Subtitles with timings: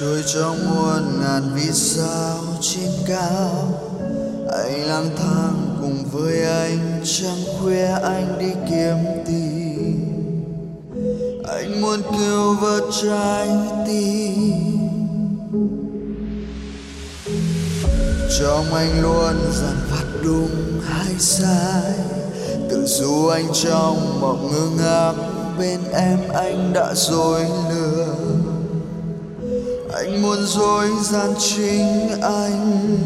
[0.00, 3.80] trôi trong muôn ngàn vì sao trên cao?
[4.52, 10.00] Anh lang thang cùng với anh trăng khuya anh đi kiếm tìm.
[11.48, 13.48] Anh muốn cứu vớt trái
[13.86, 14.78] tim.
[18.40, 21.92] Trong anh luôn dằn vặt đúng hay sai.
[22.70, 25.12] Tự dù anh trong mộng ngơ ngác,
[25.58, 28.49] bên em anh đã dối lừa
[29.94, 32.98] anh muốn dối gian chính anh.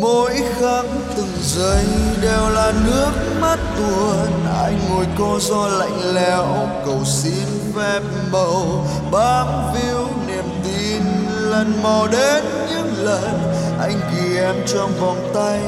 [0.00, 0.84] Mỗi khắc
[1.16, 1.84] từng giây
[2.22, 4.46] đều là nước mắt tuôn.
[4.62, 8.00] Anh ngồi cô do lạnh lẽo, cầu xin phép
[8.32, 11.02] màu bám víu niềm tin.
[11.50, 15.60] Lần mò đến những lần anh ghi em trong vòng tay,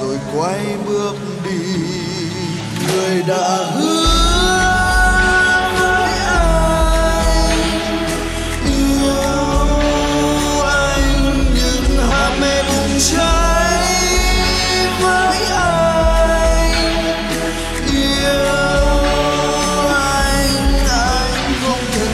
[0.00, 1.62] rồi quay bước đi.
[2.86, 4.27] Người đã hứa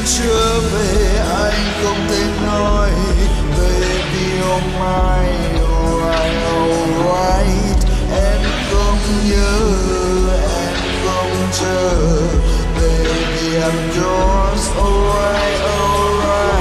[0.06, 2.90] chưa về, anh không thể nói
[3.58, 5.28] baby oh my
[5.60, 7.78] alright alright
[8.12, 8.98] em không
[9.30, 9.58] nhớ,
[10.60, 11.90] em không chờ
[12.74, 16.54] baby I'm yours oh, alright alright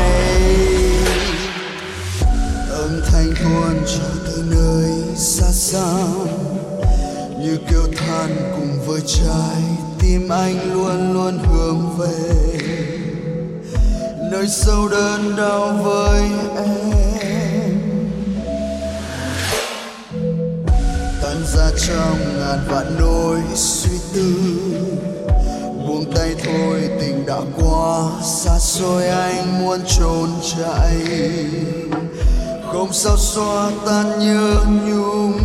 [2.69, 6.27] âm thanh buồn trở từ nơi xa xăm
[7.41, 9.61] như kêu than cùng với trái
[9.99, 12.62] tim anh luôn luôn hướng về
[14.33, 16.21] nơi sâu đơn đau với
[16.57, 17.79] em.
[21.21, 24.33] Tan ra trong ngàn vạn nỗi suy tư,
[25.87, 30.97] buông tay thôi tình đã qua xa xôi, anh muốn trốn chạy.
[32.71, 35.39] Không sao xóa tan nhớ nhung,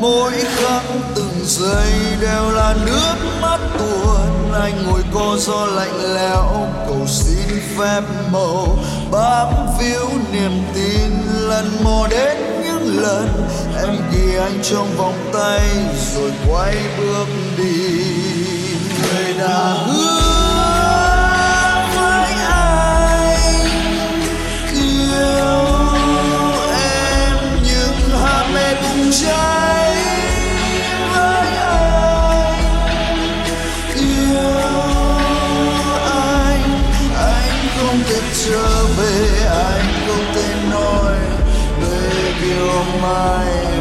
[0.00, 0.82] mỗi khắc
[1.14, 4.21] từng giây đều là nước mắt tuôn
[4.52, 8.00] anh ngồi cô gió lạnh lẽo, cầu xin phép
[8.32, 8.78] màu
[9.10, 9.48] bám
[9.80, 11.10] víu niềm tin
[11.48, 13.28] lần mò đến những lần
[13.76, 15.68] em ghi anh trong vòng tay
[16.14, 17.26] rồi quay bước
[17.58, 18.51] đi.
[42.84, 43.71] Baby oh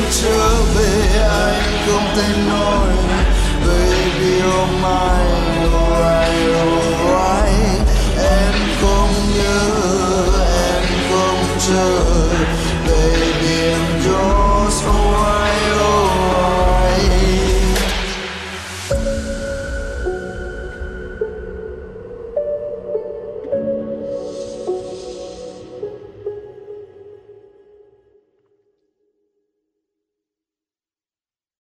[0.00, 2.88] không thể trở về anh không thể nói
[3.66, 5.39] baby oh my